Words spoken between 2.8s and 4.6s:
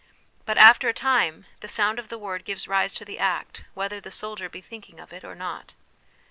to the act, whether the soldier be